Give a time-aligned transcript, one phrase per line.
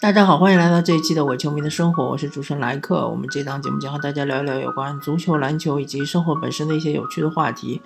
[0.00, 3.08] 大家好，欢迎来到这一期的伪球迷的生活，我是主持人莱克。
[3.08, 7.82] 我们这档节目将和大家聊一聊有关足球、篮球以及生活本身的一些有趣的话题。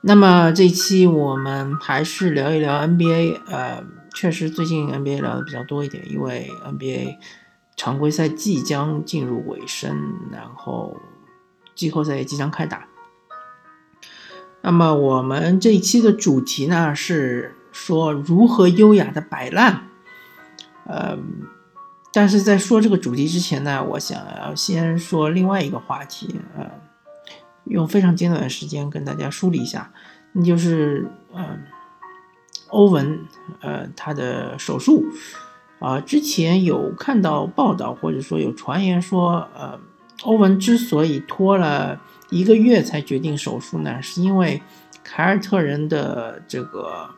[0.00, 3.38] 那么这一期我们还是聊一聊 NBA。
[3.46, 7.18] 呃，确实最近 NBA 聊的比较多一点，因为 NBA
[7.76, 9.96] 常规赛即将进入尾声，
[10.32, 10.96] 然后
[11.76, 12.88] 季后赛也即将开打。
[14.60, 19.84] 那么我们这一期的主题呢是说如何优雅的摆烂。
[20.86, 21.18] 呃，
[22.12, 26.70] 但是在说这个主题之前呢，我想要先说另外一个话题，呃，
[27.64, 29.90] 用非常简短的时间跟大家梳理一下，
[30.32, 31.58] 那就是呃，
[32.68, 33.18] 欧文，
[33.60, 35.04] 呃，他的手术，
[35.80, 39.80] 啊，之前有看到报道或者说有传言说，呃，
[40.24, 44.62] 欧文之所以拖了一个月才决定手术呢，是因为
[45.02, 47.08] 凯尔特人的这个。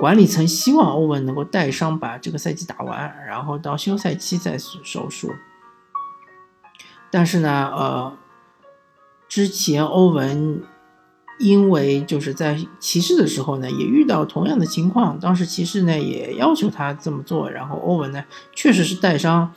[0.00, 5.34] 管理层希望欧文能够带伤把这个赛季打完，然后到休赛期再手术。
[7.10, 8.16] 但是呢，呃，
[9.28, 10.62] 之前欧文
[11.38, 19.52] 因为就是在骑士的时候呢，也遇到同样的情况，当时骑士呢也要求他这么做，然后欧文呢确实是带伤，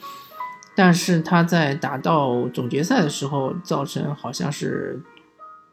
[0.76, 5.02] 但是他在打到总决赛的时候，造成好像是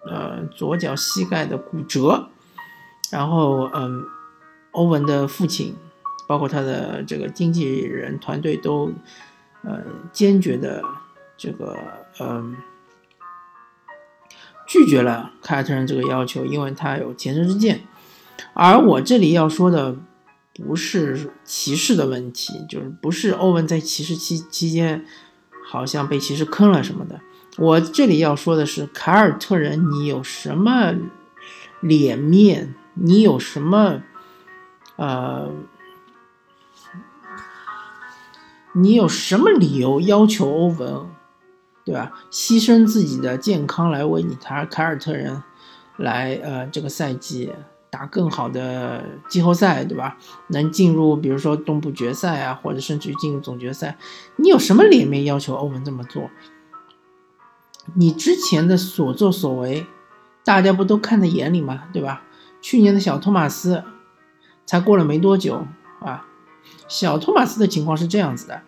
[0.07, 2.29] 呃左脚膝盖的骨折，
[3.11, 4.05] 然后嗯。
[4.73, 5.75] 欧文的父亲，
[6.29, 8.93] 包括他的这个经纪人团队都，
[9.65, 10.83] 呃，坚决的
[11.37, 11.77] 这个，
[12.21, 12.57] 嗯，
[14.67, 17.81] 拒绝了凯尔特人这个要求，因为他有前车之鉴。
[18.55, 19.97] 而我这里要说的
[20.55, 25.05] 不是骑士的问题，就是不是欧文在骑士期期间
[25.67, 27.21] 好像被骑士坑了什么的。
[27.59, 30.95] 我这里要说的是凯尔特人，你有什么
[31.81, 32.75] 脸面？
[32.95, 34.03] 你有什么？
[35.01, 35.51] 呃，
[38.75, 41.07] 你有什么理由要求欧文，
[41.87, 42.13] 对吧？
[42.31, 45.43] 牺牲自己的健康来为你凯凯尔特人
[45.97, 47.51] 来呃这个赛季
[47.89, 50.19] 打更好的季后赛，对吧？
[50.49, 53.97] 能进入比如说东部决赛啊，或者甚至于进入总决赛，
[54.37, 56.29] 你有什么脸面要求欧文这么做？
[57.95, 59.87] 你之前的所作所为，
[60.45, 61.85] 大家不都看在眼里吗？
[61.91, 62.23] 对吧？
[62.61, 63.83] 去年的小托马斯。
[64.71, 65.67] 才过了没多久
[65.99, 66.25] 啊，
[66.87, 68.63] 小托马斯的情况是这样子的：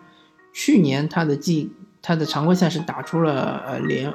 [0.51, 1.71] 去年他的季
[2.01, 4.13] 他的常规赛是打出了呃连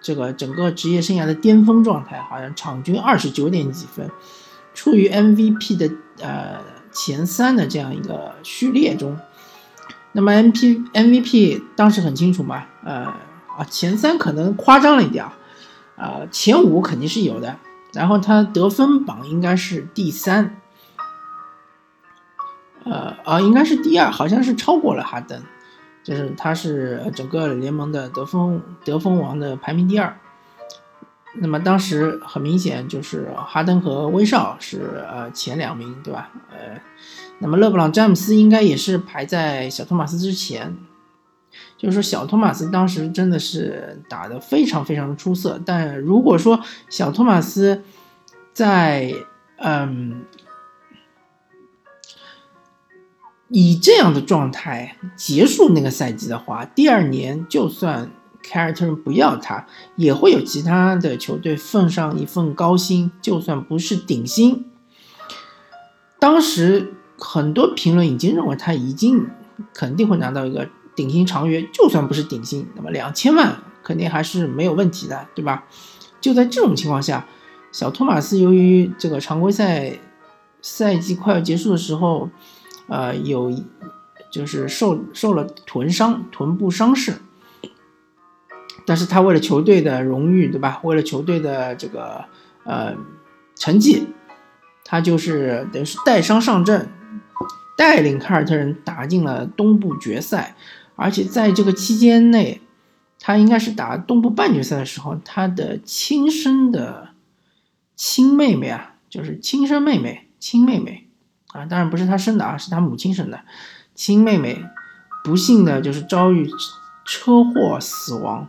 [0.00, 4.08] 这个整个职业生涯的巅峰状态，好像场均二十九点几分，
[4.74, 5.90] 处于 MVP 的
[6.20, 6.60] 呃
[6.92, 9.18] 前三的这样一个序列中。
[10.12, 13.06] 那么 MP MVP 当时很清楚嘛，呃
[13.58, 15.24] 啊前三可能夸张了一点
[15.96, 17.56] 啊，前五肯定是有的。
[17.92, 20.60] 然后他得分榜应该是第三。
[22.84, 25.40] 呃啊，应该是第二，好像是超过了哈登，
[26.02, 30.14] 就是他是整个联盟的得分得分王的排名第二。
[31.36, 36.30] 那么当时很明显就是哈登和威少是呃前两名，对吧？
[36.50, 36.80] 呃，
[37.38, 40.76] 那么勒布朗詹姆斯应该也是排在小托马斯之前。
[41.78, 47.82] 就是说小托马斯当时真的是打得非常非常的出色，但如果说小托马斯
[48.52, 49.12] 在
[49.56, 50.24] 嗯。
[53.56, 58.10] 以这样的状态结束那个赛季的话，第二年就算
[58.42, 64.64] 凯尔特人不要他，也会有其他的球队奉上一份高薪，就算不是顶薪。
[66.18, 69.28] 当时很多评论已经认为他已经
[69.72, 75.66] 肯定会拿到一个顶薪长约，就算不是顶薪，那么两千万肯定还是没有问题的，对吧？
[76.20, 77.28] 就在这种情况下，
[77.70, 80.00] 小托马斯由于这个常规赛
[80.60, 82.28] 赛季快要结束的时候。
[82.88, 83.52] 呃，有
[84.30, 87.14] 就是受受了臀伤，臀部伤势，
[88.84, 90.80] 但是他为了球队的荣誉，对吧？
[90.84, 92.24] 为了球队的这个
[92.64, 92.94] 呃
[93.54, 94.08] 成绩，
[94.84, 96.90] 他就是等于是带伤上阵，
[97.76, 100.56] 带领凯尔特人打进了东部决赛，
[100.96, 102.60] 而且在这个期间内，
[103.20, 107.10] 他应该是打东部半决赛的时候，他的亲生的
[107.96, 111.03] 亲妹妹啊，就是亲生妹妹，亲妹妹。
[111.54, 113.40] 啊，当然不是他生的啊，是他母亲生的
[113.94, 114.66] 亲妹妹，
[115.22, 116.50] 不幸的就是遭遇
[117.04, 118.48] 车祸死亡。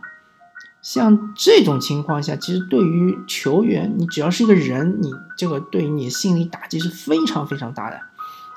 [0.82, 8.00] 像这种情况下，其实对于球员，你只要是一个人，你这个对于你心理打击是非常非常大的。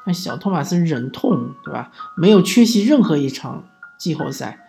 [0.05, 1.91] 那小托马斯忍痛，对吧？
[2.17, 3.63] 没有缺席任何一场
[3.99, 4.67] 季后赛，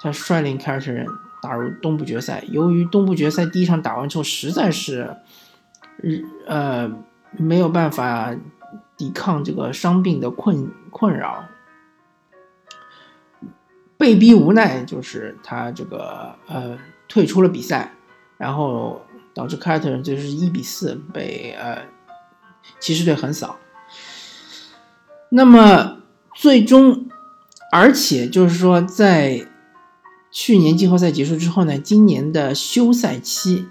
[0.00, 1.06] 他率领凯尔特人
[1.42, 2.42] 打入东部决赛。
[2.48, 5.16] 由于东部决赛第一场打完之后，实在是，
[6.46, 6.90] 呃，
[7.32, 8.34] 没有办法。
[9.02, 11.44] 抵抗这个伤病的困困扰，
[13.98, 16.78] 被逼无奈，就是他这个呃
[17.08, 17.94] 退出了比赛，
[18.38, 19.02] 然后
[19.34, 21.82] 导致凯尔特人就是一比四被呃
[22.78, 23.56] 骑士队横扫。
[25.30, 26.02] 那么
[26.36, 27.08] 最终，
[27.72, 29.48] 而且就是说在。
[30.34, 33.68] 去年季后赛结束之后呢，今年的休赛期，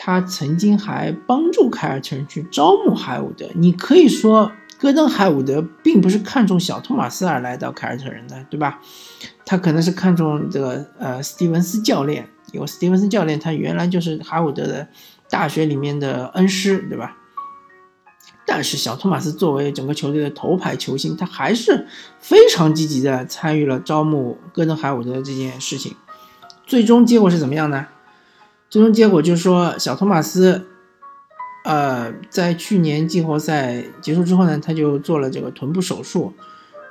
[0.00, 3.48] 他曾经还帮助凯尔特人去招募海伍德。
[3.56, 8.80] 你可以说，戈登海伍德并不是看中小托马斯而来到凯尔特人的，对吧？
[9.44, 14.86] 他可能是看中这个呃斯蒂文斯教练，因为斯蒂文斯教练他原来就是海伍德的
[15.28, 17.16] 大学里面的恩师，对吧？
[18.46, 21.88] 但是小托马斯作为整个球队的头牌球星，他还是
[22.20, 25.96] 非常积极的参与了招募戈登海伍德这件事情。
[26.64, 27.88] 最终结果是怎么样呢？
[28.70, 30.68] 最终结果就是说，小托马斯，
[31.64, 36.34] 呃，在去年季后赛结束之后呢，他就做了这个臀部手术。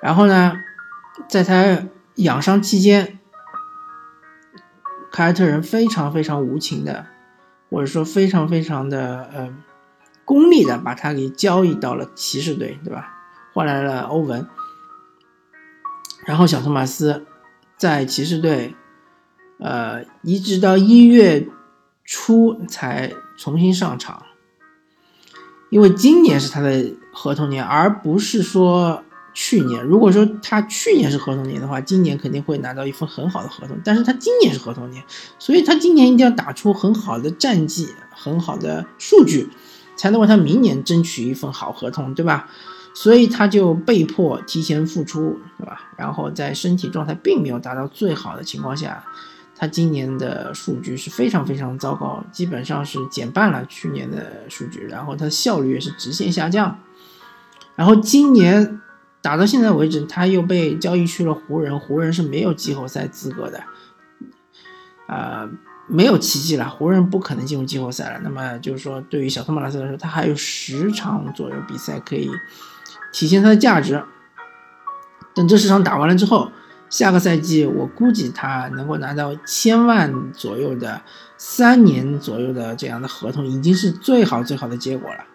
[0.02, 0.54] 然后呢，
[1.28, 3.20] 在他养伤期间，
[5.12, 7.06] 凯尔特人非常非常无情的，
[7.70, 9.54] 或者说非常非常的呃。
[10.26, 13.16] 功利的把他给交易到了骑士队，对吧？
[13.54, 14.46] 换来了欧文，
[16.26, 17.26] 然后小托马斯
[17.78, 18.76] 在骑士队，
[19.58, 21.48] 呃，一直到一月
[22.08, 24.24] 初才重新上场，
[25.70, 29.84] 因为今年是他的合同年，而不是说去年。
[29.84, 33.78] 如果说他去年是合同年的话，今年肯定会拿到一份很好的合同。
[33.84, 35.04] 但是他今年是合同年，
[35.38, 39.50] 所以他今年一定要打出很好的战绩，很好的数据。
[39.98, 42.48] 才能为他明年争取一份好合同，对吧？
[42.94, 45.92] 所以他就被迫提前复出，对吧？
[45.98, 49.04] 然后在身体状态并没有达到最好的情况下，
[49.58, 56.80] 他今年的数据是非常非常糟糕，基本上是减半了去年的数据，然后他的效率也是直线下降。
[57.76, 58.80] 然后今年
[59.22, 63.64] 打到现在为止，他又被交易去了湖人，湖人是没有季后赛资格的，
[65.08, 65.50] 啊。
[65.90, 68.20] 没有奇迹了，湖人不可能进入季后赛了。
[68.22, 72.30] 那么就是说，对于小托马斯来说，他还有十场左右比赛可以
[73.14, 74.04] 体现他的价值。
[75.34, 76.52] 等这十场打完了之后，
[76.90, 81.02] 下个赛季我估计他能够拿到千万左右的
[81.38, 85.26] 三年左右的这样的合同，已经是最好最好的结果了。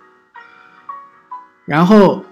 [1.64, 2.24] 然后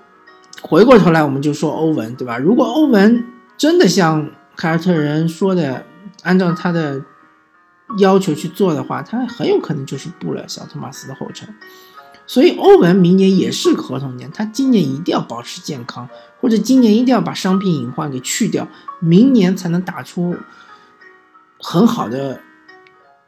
[0.63, 2.39] 回过头来，我们就说欧文，对吧？
[2.39, 3.25] 如果欧文
[3.57, 5.85] 真的像凯尔特人说的，
[6.23, 7.03] 按照他的。
[7.99, 11.53] 要求去做的话，他很有可能就是步了小托马斯的后尘。
[12.25, 16.09] 所以欧文明年也是合同年，他今年一定要保持健康，
[16.41, 18.67] 或者今年一定要把伤病隐患给去掉，
[18.99, 20.37] 明年才能打出
[21.59, 22.41] 很好的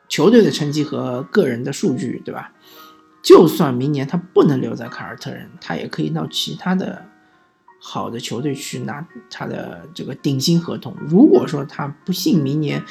[0.09, 2.53] 球队的成绩和个人的数据，对吧？
[3.23, 7.05] 就算明年他不能留在凯尔特人，他也可以到其他的
[7.81, 10.97] 好的球队去拿他的这个顶薪合同。
[11.07, 12.85] 如果说他不幸明年，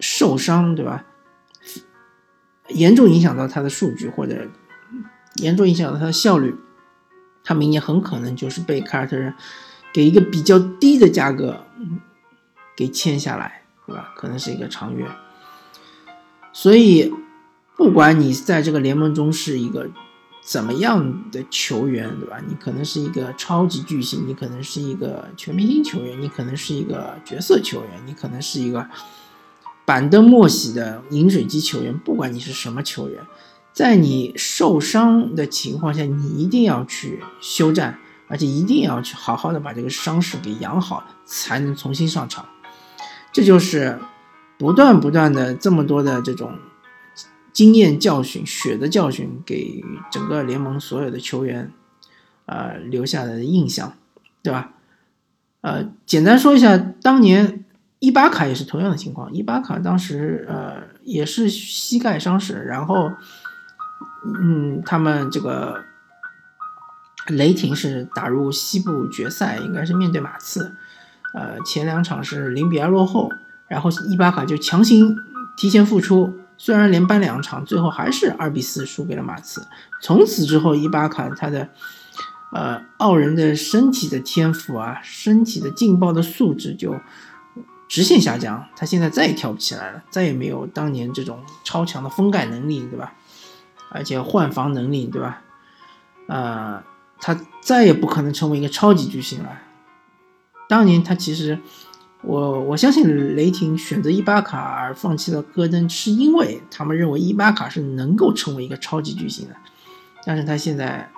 [0.00, 1.04] 受伤，对吧？
[2.68, 4.48] 严重影响到他的数据，或者
[5.36, 6.54] 严重影响到他的效率，
[7.42, 9.34] 他明年很可能就是被凯尔特人
[9.92, 11.64] 给一个比较低的价格
[12.76, 14.12] 给签下来，对吧？
[14.16, 15.06] 可能是一个长约。
[16.52, 17.12] 所以，
[17.76, 19.88] 不管你在这个联盟中是一个
[20.42, 22.40] 怎么样的球员，对吧？
[22.48, 28.88] 你可能是一个超级巨星，你可能是一个全明星球员，你可能是一个角色球员，你可能是一个。
[29.86, 33.20] 板凳莫喜的饮水机球员，不管你是什么球员，
[33.72, 37.98] 在你受伤的情况下，你一定要去休战，
[38.28, 42.46] 而且一定要去好好的把这个伤势给养好，才能重新上场。
[43.32, 43.98] 这就是
[44.58, 46.58] 不断不断的这么多的这种
[47.52, 51.72] 经验教训、血的教训，给整个联盟所有的球员，
[52.46, 53.96] 呃留下的印象，
[54.42, 54.72] 对吧？
[55.60, 57.64] 呃，简单说一下当年。
[58.02, 63.12] 伊巴卡也是同样的情况，伊巴卡当时呃也是膝盖伤势，然后
[64.24, 65.84] 嗯，他们这个
[67.28, 70.74] 雷霆是打入西部决赛，应该是面对马刺，
[71.34, 73.30] 呃，前两场是零比二落后，
[73.68, 75.16] 然后伊巴卡就强行
[75.56, 79.66] 提前复出，虽然连扳两场，最后还是二比四输给了马刺。
[80.00, 81.68] 从此之后，伊巴卡他的
[82.52, 86.96] 呃傲人的身体的天赋啊，身体的劲爆的素质就。
[87.88, 93.12] 直线下降，他现在再也跳不起来了，再也没有当年这种超强的封盖能力，对吧？
[93.90, 95.42] 而且换防能力，对吧？
[96.28, 96.82] 呃，
[97.20, 99.58] 他再也不可能成为一个超级巨星了。
[100.68, 101.58] 当年他其实，
[102.22, 109.56] 我我相信雷霆选择伊巴卡而放弃了戈登，是因为他们认为伊巴卡是能够成为一个超级巨星的。
[110.24, 111.10] 但是他现在，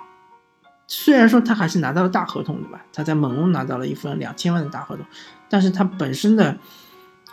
[0.87, 2.83] 虽然说他还是拿到了大合同，对吧？
[2.91, 5.05] 他在猛龙拿到了一份两千万的大合同。
[5.49, 6.57] 但是他本身的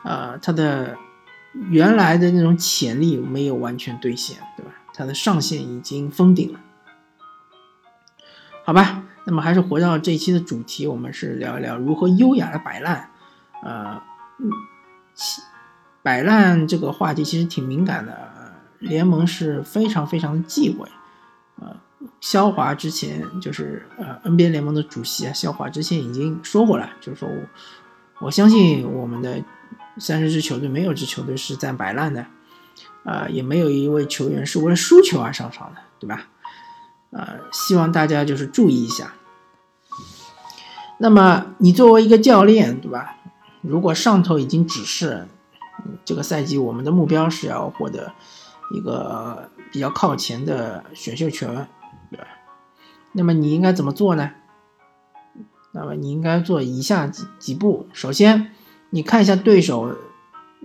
[0.02, 0.98] 呃，他的
[1.70, 4.72] 原来的那种潜力没有完全兑现，对吧？
[5.00, 6.60] 他的上限已经封顶了。
[8.66, 13.08] 好吧，那么还是回到这一期的主题，我们是聊一聊如何优雅的摆烂。
[13.62, 14.02] 呃，
[16.02, 18.30] 摆烂这个话题其实挺敏感的，
[18.78, 20.86] 联盟是非常非常的忌讳。
[21.60, 21.74] 呃，
[22.20, 29.42] 肖华之前就是呃 NBA 联盟的主席啊，肖华之前已经说过了，就是说我我相信我们的
[29.96, 32.26] 三十支球队没有支球队是在摆烂的，
[33.04, 36.28] 啊，也没有一位球员是为了输球而上场的，对吧？
[37.10, 39.14] 呃，希望大家就是注意一下。
[40.98, 43.16] 那么你作为一个教练，对吧？
[43.62, 45.26] 如果上头已经指示，
[46.04, 48.12] 这个赛季我们的目标是要获得
[48.74, 51.68] 一个比较靠前的选秀权，
[52.10, 52.26] 对吧？
[53.12, 54.30] 那么你应该怎么做呢？
[55.72, 57.88] 那么你应该做以下几几步。
[57.92, 58.52] 首先，
[58.90, 59.96] 你看一下对手，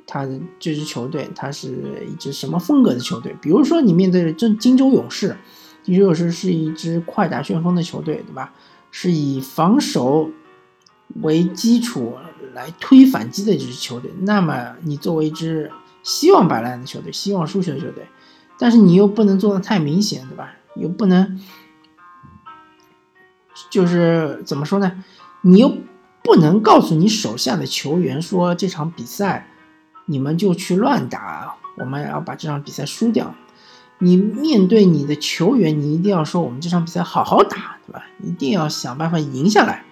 [0.07, 3.35] 他的这支球队，他是一支什么风格的球队？
[3.41, 5.35] 比如说，你面对的这金州勇士。
[5.83, 8.53] 金州勇士是一支快打旋风的球队，对吧？
[8.91, 10.31] 是以防守
[11.21, 12.15] 为基础
[12.53, 14.11] 来推反击的一支球队。
[14.21, 15.71] 那么，你作为一支
[16.01, 18.07] 希望摆烂的球队、希望输球的球队，
[18.57, 20.53] 但是你又不能做的太明显，对吧？
[20.75, 21.39] 又不能，
[23.69, 25.03] 就是怎么说呢？
[25.41, 25.77] 你又
[26.23, 29.47] 不能告诉你手下的球员说这场比赛
[30.05, 33.35] 你们就去乱打，我们要把这场比赛输掉。
[33.99, 38.05] 你面对你的球员，你一定要说我们这场比赛好好打，对吧？
[38.21, 39.85] 一定要想办法赢下来。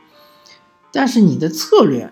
[0.91, 2.11] 但是你的策略，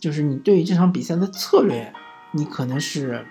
[0.00, 1.92] 就是你对于这场比赛的策略，
[2.32, 3.24] 你可能是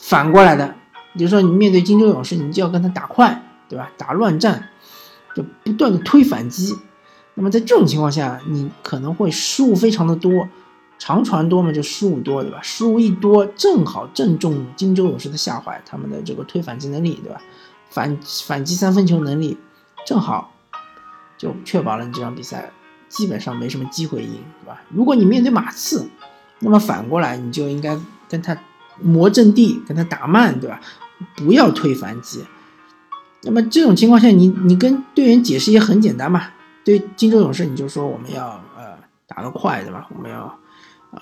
[0.00, 0.74] 反过来的。
[1.14, 3.92] 比如说你面对金州勇士，你就要跟他打快，对吧？
[3.98, 4.70] 打乱战，
[5.36, 6.78] 就不断的推反击。
[7.34, 10.48] 那么在这种情况下，你可能会失误非常的多。
[11.04, 12.60] 长传多嘛，就失误多，对吧？
[12.62, 17.42] 失误一多，正好正中金州勇士的下怀，他们的这个推反击能力，对吧？
[17.90, 18.16] 反
[18.46, 19.58] 反击三分球能力，
[20.06, 20.52] 正好
[21.36, 22.70] 就确保了你这场比赛
[23.08, 24.80] 基本上没什么机会赢，对吧？
[24.90, 26.08] 如果你面对马刺，
[26.60, 28.56] 那么反过来你就应该跟他
[29.00, 30.80] 磨阵地，跟他打慢，对吧？
[31.34, 32.44] 不要推反击。
[33.42, 36.50] 那么这种情况下，你你跟队员解释也很简单嘛。
[36.84, 40.06] 对金州勇士，你就说我们要呃打得快，对吧？
[40.14, 40.56] 我们要。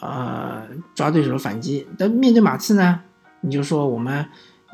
[0.00, 0.62] 呃，
[0.94, 3.00] 抓对手的反击，但面对马刺呢，
[3.40, 4.26] 你就说我们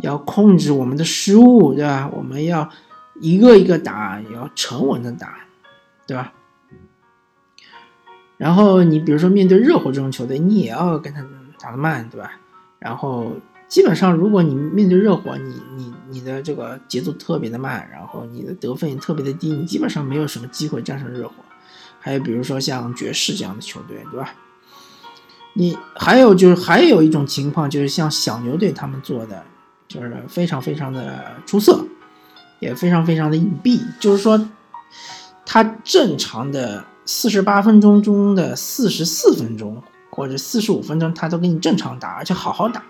[0.03, 2.11] 要控制我们的失误，对吧？
[2.13, 2.69] 我们要
[3.21, 5.39] 一个一个打，要沉稳的打，
[6.07, 6.35] 对吧？
[8.37, 11.25] 然后你比如说面对热火这种球队，你也要跟他
[11.59, 12.33] 打得慢，对吧？
[12.79, 13.33] 然后
[13.69, 21.37] 基本上，如果你面对热火，你你你的这个节奏特别的慢，然后你的得分也特别的低，你基本上没有什么机会战胜热火。
[21.99, 24.35] 还有比如说像爵士这样的球队，对吧？
[25.59, 29.43] 你还有就是还有一种情况，就是像小牛队他们做的，
[29.89, 31.83] 就是非常非常的出色，
[32.61, 33.81] 也非常非常的隐蔽。
[33.99, 34.49] 就是说，
[35.47, 42.85] 他正常的四十八分钟中的四十四分钟或者四十五分钟，他都给你正常打，而且好好打。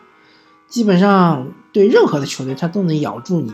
[0.66, 3.52] 基本上对任何的球队，他都能咬住你，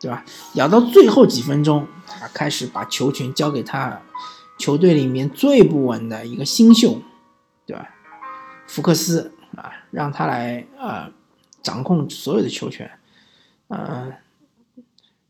[0.00, 0.24] 对吧？
[0.54, 4.00] 咬到最后几分钟，他开始把球权交给他
[4.56, 7.02] 球队里面最不稳的一个新秀，
[7.66, 7.86] 对吧？
[8.66, 11.10] 福克斯啊，让他来啊
[11.62, 12.90] 掌控所有的球权，
[13.68, 14.12] 嗯，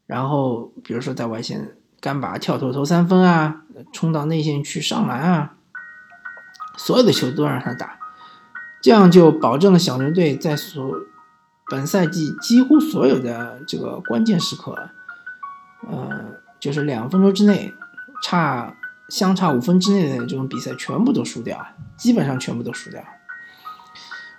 [0.07, 3.63] 然后比如说在外线干拔、跳投、投三分啊，
[3.93, 5.55] 冲到内线去上篮啊，
[6.77, 7.99] 所有的球都让他打，
[8.81, 11.01] 这样就保证了小牛队在所
[11.71, 14.91] 本赛季几乎所有的这个关键时刻，
[15.89, 17.75] 呃，就是两分钟之内
[18.23, 18.77] 差
[19.09, 21.67] 相差五分之内的这种比赛全部都输掉，
[21.97, 23.03] 基本上全部都输掉。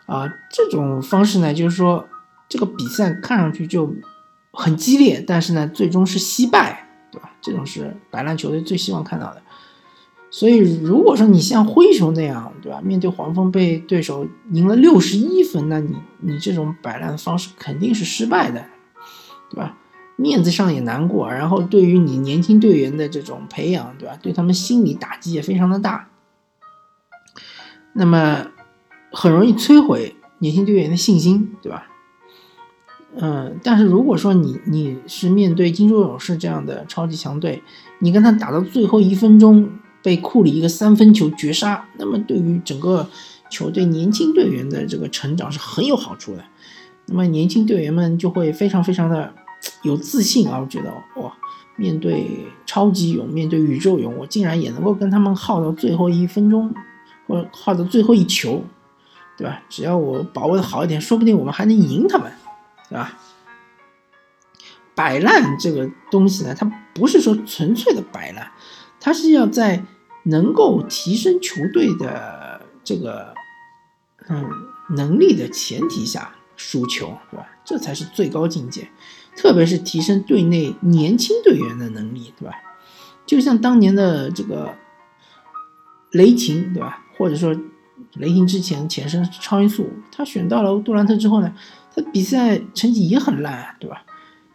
[0.07, 2.07] 啊，这种方式呢，就是说
[2.47, 3.93] 这个比赛看上去就
[4.53, 7.33] 很激烈，但是呢，最终是惜败，对吧？
[7.41, 9.41] 这种是白烂球队最希望看到的。
[10.29, 12.79] 所以，如果说你像灰熊那样，对吧？
[12.81, 18.65] 面对黄蜂被对手赢了六十一分，那你你这种摆烂的方式肯定是失败的，
[19.49, 19.75] 对吧？
[20.15, 24.17] 面子上也难过，然后对于你年轻队员的这种培养，对吧？
[24.21, 26.07] 对他们心理打击也非常的大。
[27.91, 28.47] 那么。
[29.11, 31.87] 很容易摧毁年轻队员的信心，对吧？
[33.19, 37.63] 嗯，但是如果说你你是面对金州勇士这样的超级强队，
[37.99, 39.67] 你跟他打到最后一分钟
[40.03, 43.09] 被库里一个三分球绝杀，那么对于整个
[43.49, 46.43] 球队年轻队员的这个成长是很有好处的。
[47.07, 49.33] 那么年轻队员们就会非常非常的
[49.81, 51.33] 有自信啊，我觉得哇，
[51.75, 56.71] 面对超级勇，面对宇宙勇，我竟然也能够跟他们耗到最后一分钟，
[57.25, 58.63] 或者耗到最后一球。
[59.37, 59.61] 对吧？
[59.69, 62.31] 只要我把握的好一点，说不定我们还能赢他们，
[62.89, 63.17] 对吧？
[64.95, 66.65] 摆烂这个东西呢，它
[66.95, 68.51] 不是说纯粹的摆烂，
[68.99, 69.83] 它是要在
[70.23, 73.35] 能够提升球队的这个
[74.27, 74.43] 嗯
[74.89, 77.47] 能力的前提下输球，对吧？
[77.63, 78.89] 这才是最高境界，
[79.35, 82.55] 特别是提升队内年轻队员的能力，对吧？
[83.27, 84.73] 就像当年的这个
[86.09, 87.05] 雷霆，对吧？
[87.17, 87.55] 或者说
[88.19, 91.53] 雷霆之前前身超音速，他选到了杜兰特之后呢，
[91.95, 94.03] 他比赛成绩也很烂，对吧？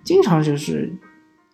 [0.04, 0.92] 经常就是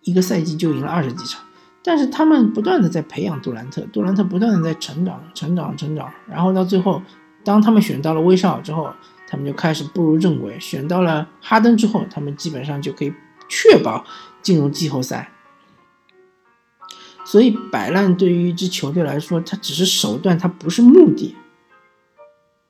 [0.03, 1.41] 一个赛季就赢了二十几场，
[1.83, 7.01] 但是他们不断的在培养杜兰特，杜兰特不断的在成长、成长、成长，然后到最后，
[7.43, 8.91] 当他们选到了威少之后，
[9.27, 13.13] 他们就开始步入正轨；选到了哈登之后，他们基本上就可以
[13.47, 14.03] 确保
[14.41, 15.31] 进入季后赛。
[17.23, 21.35] 所以摆烂对于一支球队来说，它只是手段，它不是目的。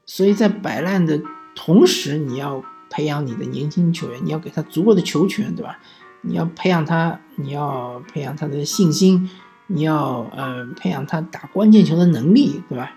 [0.10, 1.22] 所以在摆烂的
[1.54, 2.64] 同时，你要。
[2.92, 5.78] 培养你的年轻球员，你要给他足够的球权，对吧？
[6.22, 9.30] 你要培养他，你要培养他的信心，
[9.68, 12.92] 你要呃培养他打关键球的能力，对吧？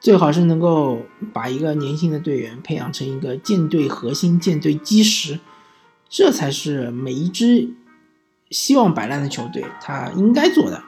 [0.00, 5.38] 最好是能够把一个年轻的队员培养成一个舰队核心、舰队基石，
[6.08, 7.72] 这才是每一支
[8.50, 10.82] 希望摆烂的球队他应该做的。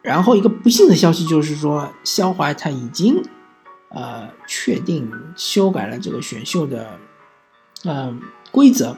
[0.00, 3.20] 然后一个不幸的消息就是说，肖怀他已经。
[3.90, 6.98] 呃，确定修改了这个选秀的
[7.82, 8.16] 呃
[8.52, 8.96] 规则，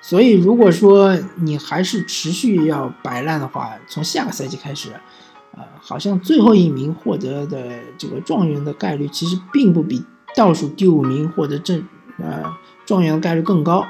[0.00, 4.90] 所以如果说你还是持续要摆烂的话，从下个赛季开始，
[5.56, 10.04] 呃，好像最后一名获得的这个状元的概率其实并不比
[10.36, 11.84] 倒数第五名获得正
[12.18, 12.44] 呃
[12.86, 13.86] 状元的概率更高。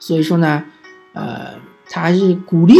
[0.00, 0.64] 所以说呢，
[1.12, 1.54] 呃，
[1.88, 2.74] 他还是鼓励，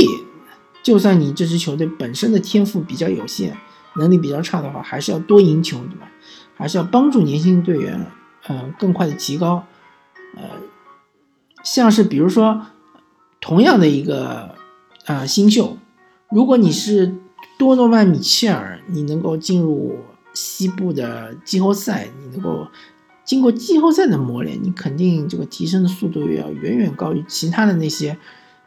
[0.83, 3.57] 就算你这支球队本身的天赋比较有限。
[3.99, 6.11] 能力比较差的话，还是要多赢球，对吧？
[6.57, 8.07] 还是要帮助年轻队员，
[8.49, 9.65] 嗯，更快的提高。
[10.35, 10.43] 呃，
[11.63, 12.67] 像是比如说，
[13.41, 14.55] 同样的一个
[15.05, 15.77] 啊新秀，
[16.31, 17.15] 如果你是
[17.59, 19.99] 多诺万·米切尔，你能够进入
[20.33, 22.69] 西部的季后赛，你能够
[23.25, 28.17] 经过季后赛的磨练，你肯定这个提升的速度要远远高于其他的那些，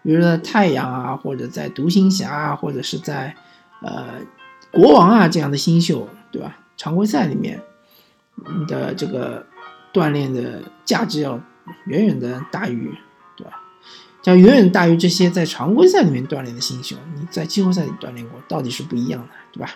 [0.04, 3.36] 比如说太阳啊，或者在独行侠啊，或者是在
[3.82, 4.06] 呃。
[4.72, 6.58] 国王啊，这样的新秀，对吧？
[6.78, 7.62] 常规赛里面
[8.68, 9.46] 的这个
[9.92, 11.40] 锻炼的价值要
[11.86, 12.94] 远远的大于，
[13.36, 13.62] 对吧？
[14.26, 16.96] 要远远大于这些在常规赛里面锻炼的新秀。
[17.16, 19.72] 你在季后赛里锻炼过，到底是不一样的，对吧？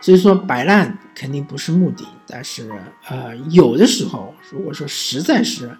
[0.00, 2.70] 所以说摆烂肯定不是目的，但是
[3.08, 5.76] 呃，有的时候如果说实在是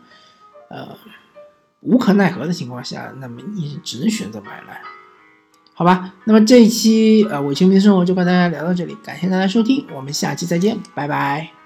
[0.71, 0.99] 呃
[1.81, 4.81] 无可奈何的情况下，那么你只能选择摆烂。
[5.79, 11.58] 好吧，那么这一期呃伪球迷生活就跟大家聊到这里，感谢大家收听，我们下期再见，拜拜。